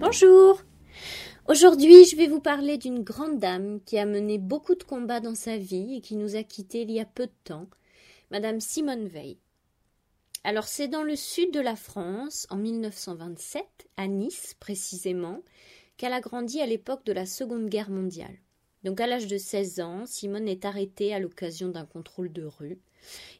[0.00, 0.62] Bonjour
[1.48, 5.34] Aujourd'hui, je vais vous parler d'une grande dame qui a mené beaucoup de combats dans
[5.34, 7.68] sa vie et qui nous a quittés il y a peu de temps,
[8.30, 9.38] Madame Simone Veil.
[10.42, 13.64] Alors, c'est dans le sud de la France, en 1927,
[13.96, 15.42] à Nice précisément,
[15.96, 18.38] qu'elle a grandi à l'époque de la Seconde Guerre mondiale.
[18.84, 22.78] Donc, à l'âge de 16 ans, Simone est arrêtée à l'occasion d'un contrôle de rue.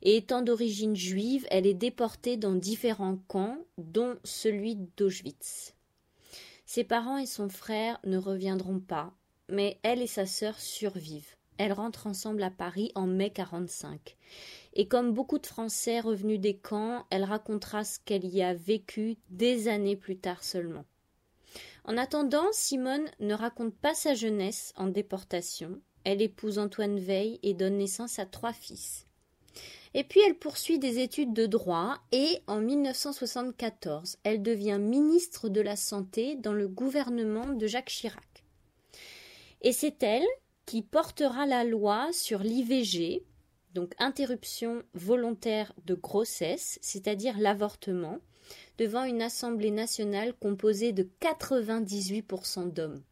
[0.02, 5.74] Et étant d'origine juive, elle est déportée dans différents camps, dont celui d'Auschwitz.
[6.64, 9.12] Ses parents et son frère ne reviendront pas,
[9.48, 11.36] mais elle et sa sœur survivent.
[11.58, 14.16] Elles rentrent ensemble à Paris en mai 45.
[14.74, 19.16] Et comme beaucoup de Français revenus des camps, elle racontera ce qu'elle y a vécu
[19.30, 20.84] des années plus tard seulement.
[21.86, 25.80] En attendant, Simone ne raconte pas sa jeunesse en déportation.
[26.02, 29.06] Elle épouse Antoine Veil et donne naissance à trois fils.
[29.94, 35.60] Et puis elle poursuit des études de droit et en 1974, elle devient ministre de
[35.60, 38.44] la Santé dans le gouvernement de Jacques Chirac.
[39.62, 40.26] Et c'est elle
[40.66, 43.24] qui portera la loi sur l'IVG,
[43.74, 48.18] donc interruption volontaire de grossesse, c'est-à-dire l'avortement,
[48.78, 53.02] devant une Assemblée nationale composée de 98% d'hommes.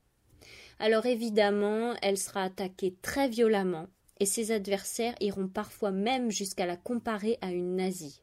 [0.78, 3.86] Alors évidemment, elle sera attaquée très violemment
[4.20, 8.22] et ses adversaires iront parfois même jusqu'à la comparer à une nazie.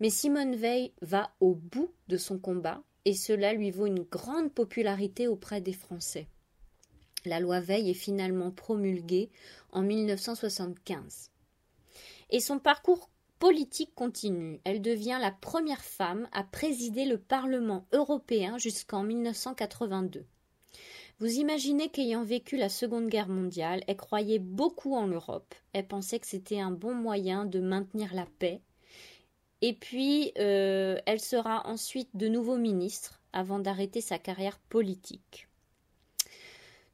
[0.00, 4.52] Mais Simone Veil va au bout de son combat, et cela lui vaut une grande
[4.52, 6.26] popularité auprès des Français.
[7.24, 9.30] La loi Veil est finalement promulguée
[9.72, 11.30] en 1975.
[12.30, 13.10] Et son parcours
[13.44, 14.58] politique continue.
[14.64, 20.24] Elle devient la première femme à présider le Parlement européen jusqu'en 1982.
[21.18, 25.54] Vous imaginez qu'ayant vécu la Seconde Guerre mondiale, elle croyait beaucoup en l'Europe.
[25.74, 28.62] Elle pensait que c'était un bon moyen de maintenir la paix.
[29.60, 35.48] Et puis, euh, elle sera ensuite de nouveau ministre avant d'arrêter sa carrière politique.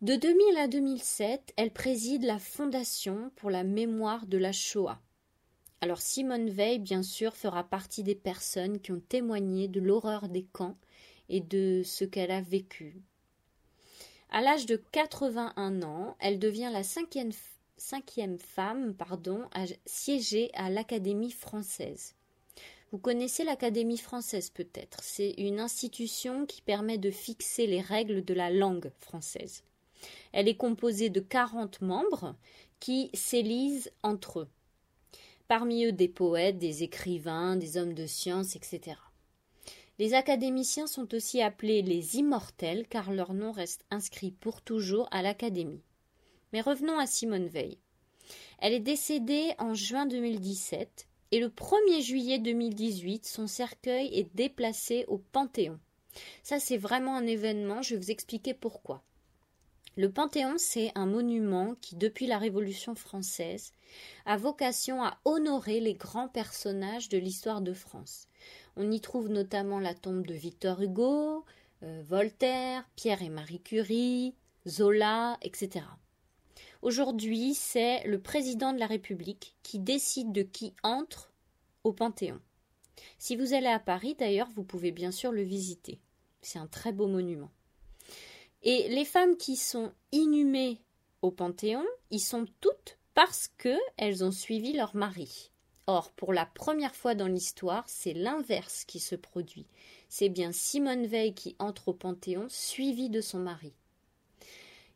[0.02, 5.00] De 2000 à 2007, elle préside la Fondation pour la mémoire de la Shoah.
[5.82, 10.44] Alors Simone Veil, bien sûr, fera partie des personnes qui ont témoigné de l'horreur des
[10.44, 10.76] camps
[11.30, 13.00] et de ce qu'elle a vécu.
[14.30, 17.32] À l'âge de 81 ans, elle devient la cinquième,
[18.38, 22.14] femme pardon, à siéger à l'Académie française.
[22.92, 25.02] Vous connaissez l'Académie française peut-être.
[25.02, 29.62] C'est une institution qui permet de fixer les règles de la langue française.
[30.32, 32.34] Elle est composée de 40 membres
[32.80, 34.48] qui s'élisent entre eux.
[35.50, 38.96] Parmi eux des poètes, des écrivains, des hommes de science, etc.
[39.98, 45.22] Les académiciens sont aussi appelés les immortels car leur nom reste inscrit pour toujours à
[45.22, 45.82] l'Académie.
[46.52, 47.78] Mais revenons à Simone Veil.
[48.60, 55.04] Elle est décédée en juin 2017 et le 1er juillet 2018, son cercueil est déplacé
[55.08, 55.80] au Panthéon.
[56.44, 59.02] Ça, c'est vraiment un événement, je vais vous expliquer pourquoi.
[59.96, 63.72] Le Panthéon, c'est un monument qui, depuis la Révolution française,
[64.24, 68.28] a vocation à honorer les grands personnages de l'histoire de France.
[68.76, 71.44] On y trouve notamment la tombe de Victor Hugo,
[71.82, 74.34] euh, Voltaire, Pierre et Marie Curie,
[74.68, 75.84] Zola, etc.
[76.82, 81.32] Aujourd'hui, c'est le président de la République qui décide de qui entre
[81.84, 82.40] au Panthéon.
[83.18, 86.00] Si vous allez à Paris, d'ailleurs, vous pouvez bien sûr le visiter.
[86.42, 87.50] C'est un très beau monument.
[88.62, 90.78] Et les femmes qui sont inhumées
[91.22, 95.50] au Panthéon, y sont toutes parce qu'elles ont suivi leur mari.
[95.86, 99.66] Or, pour la première fois dans l'histoire, c'est l'inverse qui se produit.
[100.08, 103.72] C'est bien Simone Veil qui entre au Panthéon, suivie de son mari.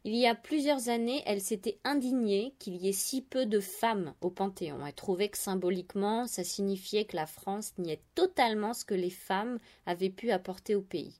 [0.05, 4.13] Il y a plusieurs années, elle s'était indignée qu'il y ait si peu de femmes
[4.21, 4.87] au Panthéon.
[4.87, 9.59] Elle trouvait que symboliquement, ça signifiait que la France niait totalement ce que les femmes
[9.87, 11.19] avaient pu apporter au pays.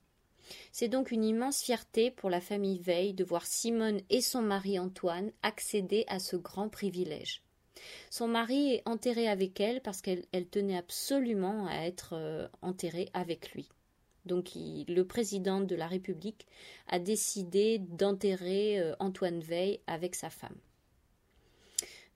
[0.73, 4.79] C'est donc une immense fierté pour la famille Veil de voir Simone et son mari
[4.79, 7.43] Antoine accéder à ce grand privilège.
[8.11, 13.53] Son mari est enterré avec elle parce qu'elle tenait absolument à être euh, enterrée avec
[13.53, 13.69] lui.
[14.27, 16.47] Donc le président de la République
[16.89, 20.57] a décidé d'enterrer euh, Antoine Veil avec sa femme.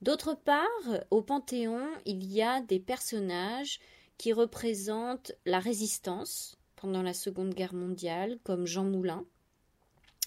[0.00, 3.81] D'autre part, au Panthéon, il y a des personnages
[4.17, 9.25] qui représentent la résistance pendant la Seconde Guerre mondiale, comme Jean Moulin.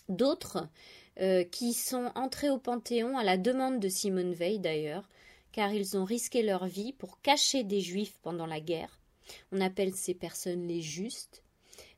[0.09, 0.67] D'autres
[1.19, 5.07] euh, qui sont entrés au Panthéon à la demande de Simone Veil d'ailleurs,
[5.51, 8.99] car ils ont risqué leur vie pour cacher des juifs pendant la guerre.
[9.51, 11.43] On appelle ces personnes les justes.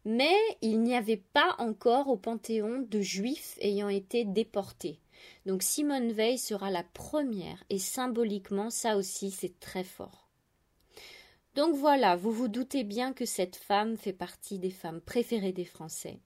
[0.06, 5.00] Mais il n'y avait pas encore au Panthéon de juifs ayant été déportés.
[5.46, 10.23] Donc Simone Veil sera la première et symboliquement ça aussi c'est très fort.
[11.56, 15.66] Donc voilà, vous vous doutez bien que cette femme fait partie des femmes préférées des
[15.66, 16.20] Français.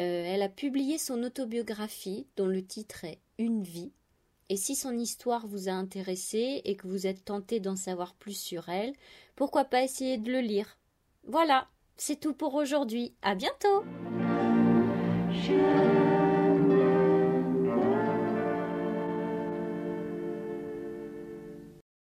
[0.00, 3.92] Euh, elle a publié son autobiographie dont le titre est Une vie.
[4.48, 8.36] Et si son histoire vous a intéressé et que vous êtes tenté d'en savoir plus
[8.36, 8.94] sur elle,
[9.36, 10.76] pourquoi pas essayer de le lire?
[11.24, 13.14] Voilà, c'est tout pour aujourd'hui.
[13.22, 13.84] À bientôt